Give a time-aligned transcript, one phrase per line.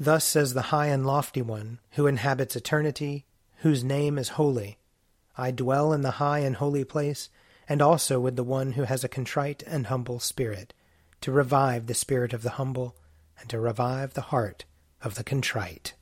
[0.00, 3.26] Thus says the high and lofty one, who inhabits eternity,
[3.58, 4.78] whose name is holy.
[5.36, 7.30] I dwell in the high and holy place,
[7.68, 10.72] and also with the one who has a contrite and humble spirit,
[11.20, 12.94] to revive the spirit of the humble,
[13.40, 14.64] and to revive the heart
[15.02, 15.94] of the contrite.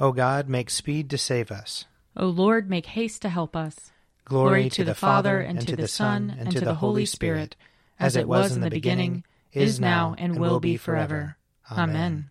[0.00, 1.84] O God, make speed to save us.
[2.16, 3.90] O Lord, make haste to help us.
[4.24, 7.56] Glory, Glory to the Father, and to the Son, and to the Holy Spirit,
[8.00, 11.36] as it was in the beginning, is now, and will be forever.
[11.70, 12.30] Amen.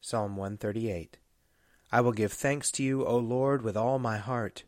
[0.00, 1.18] Psalm 138
[1.90, 4.64] I will give thanks to you, O Lord, with all my heart.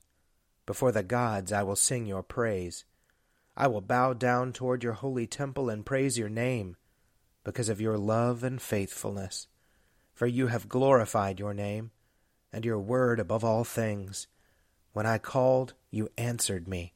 [0.66, 2.84] Before the gods I will sing your praise.
[3.56, 6.76] I will bow down toward your holy temple and praise your name,
[7.44, 9.48] because of your love and faithfulness.
[10.14, 11.90] For you have glorified your name,
[12.52, 14.26] and your word above all things.
[14.92, 16.94] When I called, you answered me.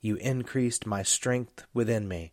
[0.00, 2.32] You increased my strength within me.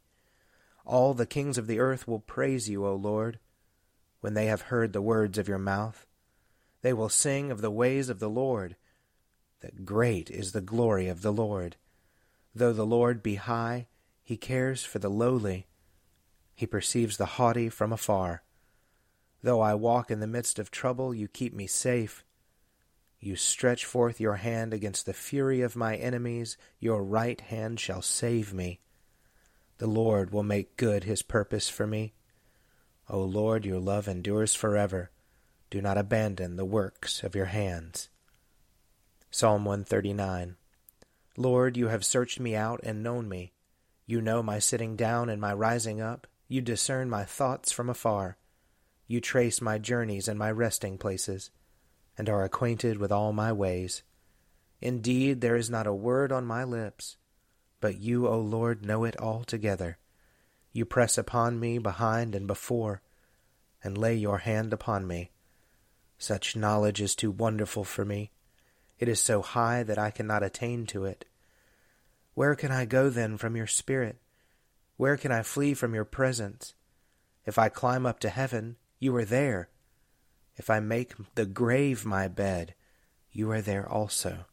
[0.86, 3.40] All the kings of the earth will praise you, O Lord,
[4.24, 6.08] when they have heard the words of your mouth.
[6.82, 8.78] They will sing of the ways of the Lord,
[9.60, 11.76] that great is the glory of the Lord.
[12.56, 13.88] Though the Lord be high,
[14.24, 15.68] he cares for the lowly.
[16.56, 18.44] He perceives the haughty from afar.
[19.42, 22.24] Though I walk in the midst of trouble, you keep me safe.
[23.20, 28.02] You stretch forth your hand against the fury of my enemies, your right hand shall
[28.02, 28.80] save me.
[29.80, 32.14] The Lord will make good his purpose for me.
[33.10, 35.12] O Lord, your love endures forever.
[35.70, 38.10] Do not abandon the works of your hands.
[39.32, 40.56] Psalm 139
[41.36, 43.54] Lord, you have searched me out and known me.
[44.06, 46.28] You know my sitting down and my rising up.
[46.48, 48.38] You discern my thoughts from afar.
[49.08, 51.50] You trace my journeys and my resting places
[52.18, 54.04] and are acquainted with all my ways.
[54.80, 57.18] Indeed, there is not a word on my lips,
[57.82, 59.98] but you, O Lord, know it altogether.
[60.74, 63.02] You press upon me behind and before,
[63.84, 65.30] and lay your hand upon me.
[66.18, 68.32] Such knowledge is too wonderful for me.
[68.98, 71.26] It is so high that I cannot attain to it.
[72.34, 74.18] Where can I go then from your Spirit?
[74.98, 76.74] Where can I flee from your presence?
[77.46, 79.70] If I climb up to heaven, you are there.
[80.56, 82.74] If I make the grave my bed,
[83.32, 84.46] you are there also.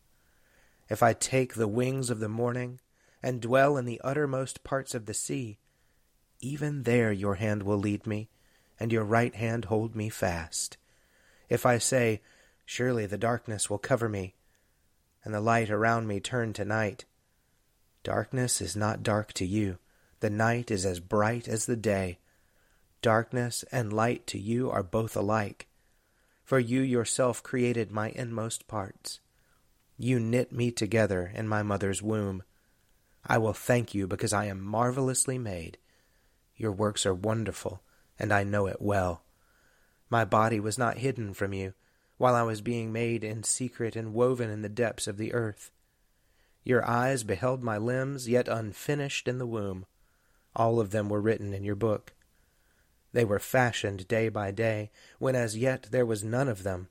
[0.89, 2.81] If I take the wings of the morning
[3.23, 5.59] and dwell in the uttermost parts of the sea,
[6.41, 8.29] even there your hand will lead me,
[8.79, 10.77] and your right hand hold me fast.
[11.49, 12.21] If I say,
[12.65, 14.35] Surely the darkness will cover me,
[15.25, 17.05] and the light around me turn to night,
[18.05, 19.79] darkness is not dark to you.
[20.21, 22.19] The night is as bright as the day.
[23.03, 25.67] Darkness and light to you are both alike
[26.51, 29.21] for you yourself created my inmost parts.
[29.97, 32.43] You knit me together in my mother's womb.
[33.25, 35.79] I will thank you because I am marvelously made.
[36.61, 37.81] Your works are wonderful,
[38.19, 39.25] and I know it well.
[40.11, 41.73] My body was not hidden from you
[42.19, 45.71] while I was being made in secret and woven in the depths of the earth.
[46.63, 49.87] Your eyes beheld my limbs, yet unfinished in the womb.
[50.55, 52.13] All of them were written in your book.
[53.15, 56.89] They were fashioned day by day, when as yet there was none of them.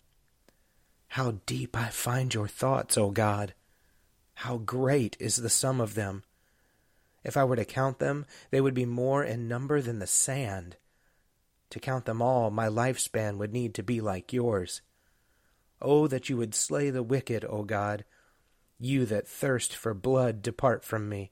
[1.09, 3.53] How deep I find your thoughts, O God!
[4.33, 6.23] How great is the sum of them!
[7.29, 10.77] If I were to count them, they would be more in number than the sand.
[11.69, 14.81] To count them all, my lifespan would need to be like yours.
[15.79, 18.03] Oh, that you would slay the wicked, O God!
[18.79, 21.31] You that thirst for blood, depart from me.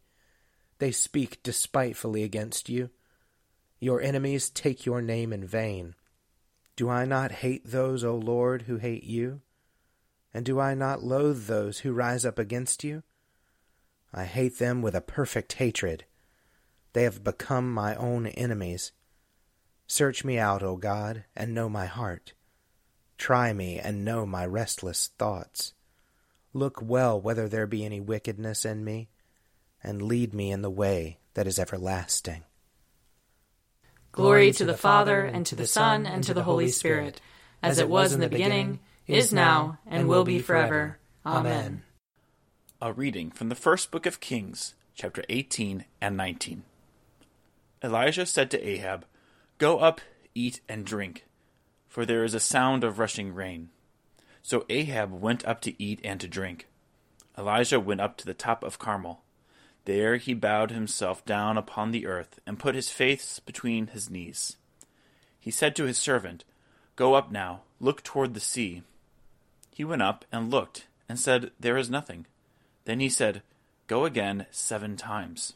[0.77, 2.91] They speak despitefully against you.
[3.79, 5.95] Your enemies take your name in vain.
[6.75, 9.41] Do I not hate those, O Lord, who hate you?
[10.31, 13.01] And do I not loathe those who rise up against you?
[14.13, 16.05] I hate them with a perfect hatred.
[16.93, 18.91] They have become my own enemies.
[19.85, 22.33] Search me out, O God, and know my heart.
[23.17, 25.73] Try me and know my restless thoughts.
[26.53, 29.09] Look well whether there be any wickedness in me,
[29.83, 32.43] and lead me in the way that is everlasting.
[34.11, 37.21] Glory to the Father, and to the Son, and to the Holy Spirit,
[37.61, 40.97] as it was in the beginning, is now, and will be forever.
[41.25, 41.83] Amen.
[42.79, 46.61] A reading from the first book of Kings, chapter 18 and 19.
[47.83, 49.03] Elijah said to Ahab,
[49.57, 49.99] Go up,
[50.35, 51.25] eat and drink,
[51.87, 53.69] for there is a sound of rushing rain.
[54.43, 56.67] So Ahab went up to eat and to drink.
[57.35, 59.23] Elijah went up to the top of Carmel.
[59.85, 64.57] There he bowed himself down upon the earth and put his face between his knees.
[65.39, 66.43] He said to his servant,
[66.95, 68.83] Go up now, look toward the sea.
[69.73, 72.27] He went up and looked, and said, There is nothing.
[72.87, 73.41] Then he said,
[73.87, 75.55] Go again seven times.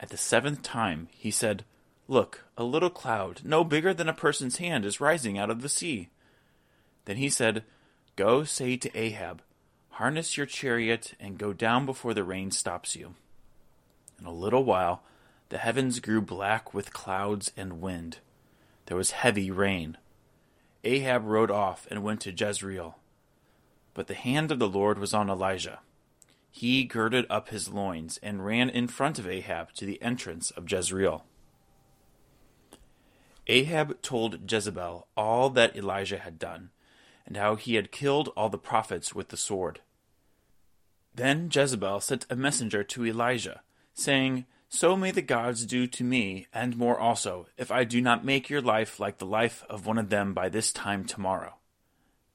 [0.00, 1.66] At the seventh time he said,
[2.08, 5.68] Look, a little cloud, no bigger than a person's hand, is rising out of the
[5.68, 6.08] sea.
[7.04, 7.62] Then he said,
[8.16, 9.42] Go say to Ahab,
[9.90, 13.16] Harness your chariot and go down before the rain stops you.
[14.18, 15.02] In a little while
[15.50, 18.20] the heavens grew black with clouds and wind.
[18.86, 19.98] There was heavy rain.
[20.84, 22.96] Ahab rode off and went to Jezreel.
[23.92, 25.80] But the hand of the Lord was on Elijah.
[26.56, 30.72] He girded up his loins and ran in front of Ahab to the entrance of
[30.72, 31.26] Jezreel.
[33.46, 36.70] Ahab told Jezebel all that Elijah had done,
[37.26, 39.80] and how he had killed all the prophets with the sword.
[41.14, 43.60] Then Jezebel sent a messenger to Elijah,
[43.92, 48.24] saying, So may the gods do to me, and more also, if I do not
[48.24, 51.56] make your life like the life of one of them by this time tomorrow.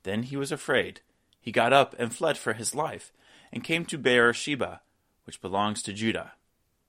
[0.04, 1.02] Then he was afraid.
[1.40, 3.12] He got up and fled for his life,
[3.52, 4.82] and came to Beersheba,
[5.26, 6.34] which belongs to Judah.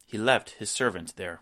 [0.04, 1.40] He left his servant there.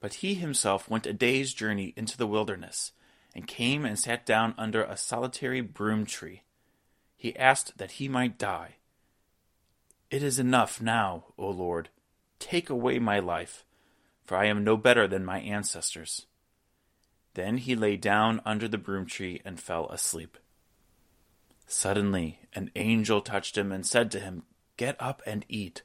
[0.00, 2.92] But he himself went a day's journey into the wilderness,
[3.34, 6.42] and came and sat down under a solitary broom tree.
[7.16, 8.76] He asked that he might die.
[10.10, 11.90] It is enough now, O Lord.
[12.38, 13.64] Take away my life,
[14.24, 16.26] for I am no better than my ancestors.
[17.34, 20.38] Then he lay down under the broom tree and fell asleep.
[21.68, 24.42] Suddenly an angel touched him and said to him,
[24.76, 25.82] Get up and eat.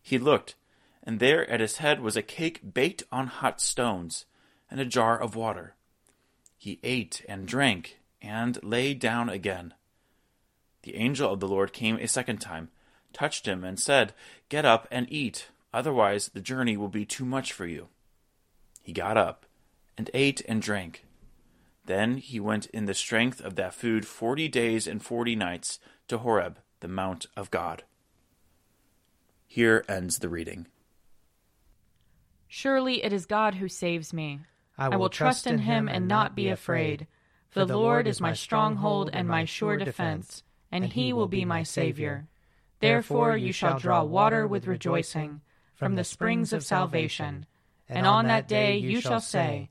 [0.00, 0.54] He looked,
[1.02, 4.26] and there at his head was a cake baked on hot stones,
[4.70, 5.74] and a jar of water.
[6.56, 9.74] He ate and drank, and lay down again.
[10.82, 12.70] The angel of the Lord came a second time
[13.12, 14.12] touched him, and said,
[14.48, 17.88] Get up and eat, otherwise the journey will be too much for you.
[18.82, 19.46] He got up,
[19.96, 21.04] and ate and drank.
[21.90, 26.18] Then he went in the strength of that food forty days and forty nights to
[26.18, 27.82] Horeb, the mount of God.
[29.48, 30.68] Here ends the reading.
[32.46, 34.38] Surely it is God who saves me.
[34.78, 37.08] I will, I will trust in him and not be afraid.
[37.48, 41.64] For the Lord is my stronghold and my sure defense, and he will be my
[41.64, 42.28] Savior.
[42.78, 45.40] Therefore you shall draw water with rejoicing
[45.74, 47.46] from the springs of salvation.
[47.88, 49.70] And on that day you shall say,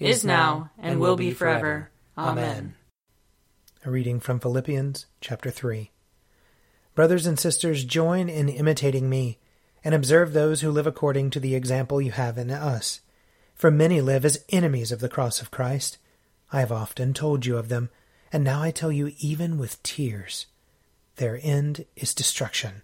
[0.00, 1.90] is now, and will be forever.
[2.16, 2.74] Amen.
[3.84, 5.90] A reading from Philippians chapter 3.
[6.94, 9.38] Brothers and sisters, join in imitating me,
[9.84, 13.00] and observe those who live according to the example you have in us.
[13.54, 15.98] For many live as enemies of the cross of Christ.
[16.52, 17.90] I have often told you of them,
[18.32, 20.46] and now I tell you even with tears.
[21.16, 22.82] Their end is destruction.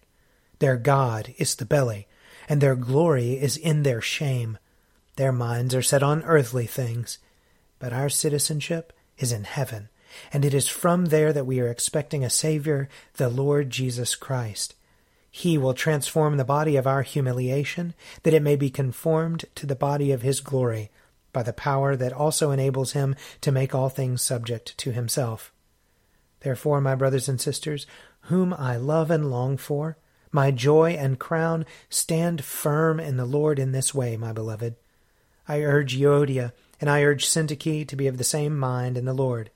[0.58, 2.06] Their God is the belly,
[2.48, 4.58] and their glory is in their shame.
[5.16, 7.18] Their minds are set on earthly things,
[7.78, 9.88] but our citizenship is in heaven,
[10.32, 14.74] and it is from there that we are expecting a Savior, the Lord Jesus Christ.
[15.30, 19.74] He will transform the body of our humiliation, that it may be conformed to the
[19.74, 20.90] body of his glory,
[21.32, 25.52] by the power that also enables him to make all things subject to himself.
[26.40, 27.86] Therefore, my brothers and sisters,
[28.22, 29.96] whom I love and long for,
[30.32, 34.76] my joy and crown, stand firm in the Lord in this way, my beloved.
[35.48, 39.14] I urge Euodia and I urge Syntyche to be of the same mind in the
[39.14, 39.50] Lord.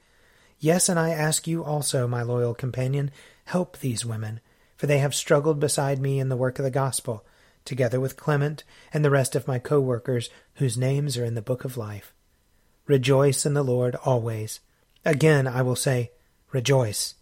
[0.59, 3.11] Yes, and I ask you also, my loyal companion,
[3.47, 4.41] help these women,
[4.77, 7.25] for they have struggled beside me in the work of the gospel,
[7.65, 11.65] together with Clement and the rest of my co-workers whose names are in the book
[11.65, 12.13] of life.
[12.87, 14.61] Rejoice in the Lord always.
[15.05, 16.11] Again I will say,
[16.53, 17.15] Rejoice.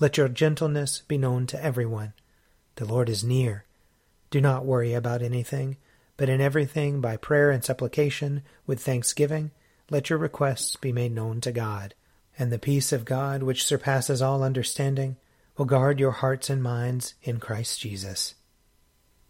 [0.00, 2.14] Let your gentleness be known to everyone.
[2.76, 3.64] The Lord is near.
[4.30, 5.76] Do not worry about anything,
[6.16, 9.50] but in everything, by prayer and supplication, with thanksgiving,
[9.90, 11.94] let your requests be made known to God.
[12.38, 15.16] And the peace of God, which surpasses all understanding,
[15.56, 18.34] will guard your hearts and minds in Christ Jesus.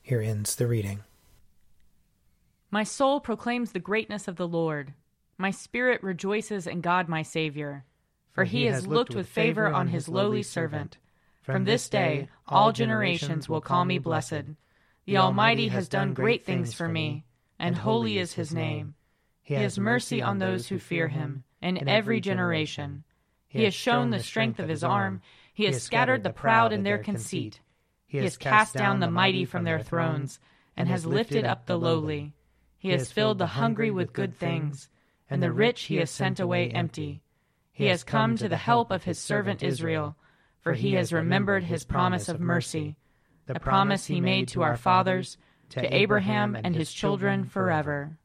[0.02, 1.00] Here ends the reading.
[2.70, 4.94] My soul proclaims the greatness of the Lord.
[5.38, 7.84] My spirit rejoices in God my Savior
[8.32, 10.96] for he has looked with favor on his lowly servant.
[11.42, 14.44] From this day all generations will call me blessed.
[15.04, 17.24] The Almighty has done great things for me,
[17.58, 18.94] and holy is his name.
[19.42, 23.02] He has mercy on those who fear him, in every generation.
[23.48, 25.20] He has shown the strength of his arm.
[25.52, 27.60] He has scattered the proud in their conceit.
[28.06, 30.38] He has cast down the mighty from their thrones,
[30.76, 32.34] and has lifted up the lowly.
[32.78, 34.88] He has filled the hungry with good things,
[35.28, 37.22] and the rich he has sent away empty.
[37.72, 40.16] He has come to the help of his servant Israel,
[40.60, 42.96] for he has remembered his promise of mercy,
[43.52, 45.36] the promise he made to our fathers,
[45.70, 48.18] to Abraham and his children forever.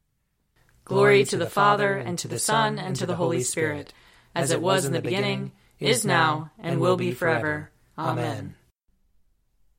[0.85, 3.93] Glory to the Father, and to the Son, and to the Holy Spirit,
[4.33, 7.71] as it was in the beginning, is now, and will be forever.
[7.97, 8.55] Amen.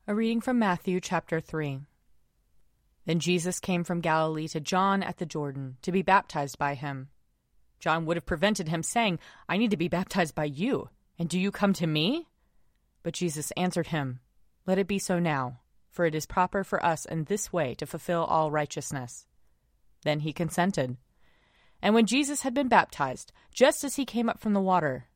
[0.07, 1.81] A reading from Matthew chapter 3.
[3.05, 7.09] Then Jesus came from Galilee to John at the Jordan to be baptized by him.
[7.79, 11.39] John would have prevented him, saying, I need to be baptized by you, and do
[11.39, 12.27] you come to me?
[13.01, 14.19] But Jesus answered him,
[14.69, 17.87] Let it be so now, for it is proper for us in this way to
[17.87, 19.25] fulfill all righteousness.
[20.03, 20.95] Then he consented.
[21.81, 25.07] And when Jesus had been baptized, just as he came up from the water,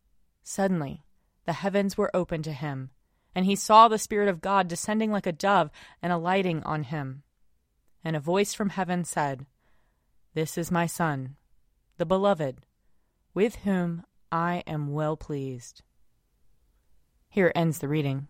[0.42, 1.06] suddenly
[1.46, 2.90] the heavens were opened to him,
[3.36, 5.70] and he saw the Spirit of God descending like a dove
[6.02, 7.22] and alighting on him.
[8.04, 9.46] And a voice from heaven said,
[10.34, 11.36] This is my Son
[12.00, 12.66] the beloved,
[13.36, 15.84] with whom I am well pleased.
[17.30, 18.30] Here ends the reading.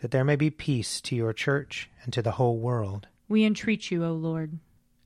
[0.00, 3.08] That there may be peace to your church and to the whole world.
[3.28, 4.58] We entreat you, O Lord.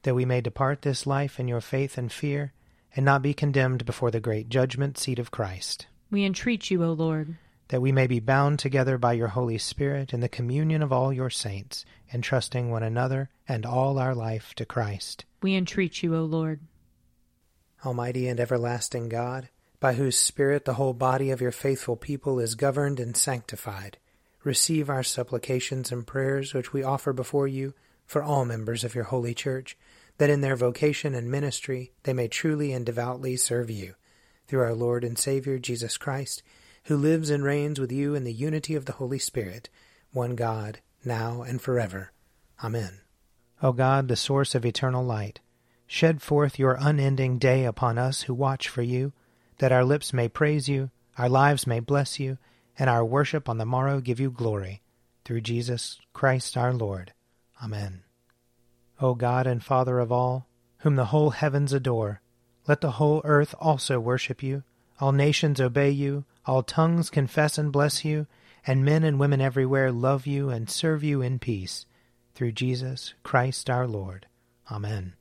[0.03, 2.53] That we may depart this life in your faith and fear,
[2.95, 5.87] and not be condemned before the great judgment seat of Christ.
[6.11, 7.37] We entreat you, O Lord
[7.69, 11.13] that we may be bound together by your Holy Spirit in the communion of all
[11.13, 15.25] your saints, entrusting one another and all our life to Christ.
[15.43, 16.61] We entreat you, O Lord.
[17.85, 19.49] Almighty and everlasting God,
[19.81, 23.99] by whose Spirit the whole body of your faithful people is governed and sanctified,
[24.45, 27.75] receive our supplications and prayers which we offer before you
[28.07, 29.77] for all members of your holy church,
[30.19, 33.95] that in their vocation and ministry they may truly and devoutly serve you.
[34.47, 36.43] Through our Lord and Savior Jesus Christ,
[36.85, 39.71] who lives and reigns with you in the unity of the Holy Spirit,
[40.13, 42.13] one God, now and forever.
[42.63, 43.01] Amen.
[43.63, 45.41] O God, the source of eternal light,
[45.87, 49.13] shed forth your unending day upon us who watch for you,
[49.59, 52.37] that our lips may praise you, our lives may bless you,
[52.78, 54.83] and our worship on the morrow give you glory.
[55.25, 57.12] Through Jesus Christ our Lord.
[57.62, 58.02] Amen.
[59.00, 60.47] O God and Father of all,
[60.78, 62.21] whom the whole heavens adore,
[62.66, 64.62] let the whole earth also worship you,
[65.00, 68.26] all nations obey you, all tongues confess and bless you,
[68.66, 71.87] and men and women everywhere love you and serve you in peace.
[72.35, 74.26] Through Jesus Christ our Lord.
[74.71, 75.14] Amen.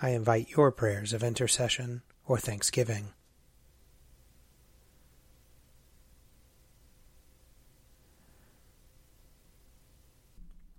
[0.00, 3.12] I invite your prayers of intercession or thanksgiving.